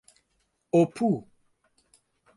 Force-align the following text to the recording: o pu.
o 0.79 0.81
pu. 0.95 1.09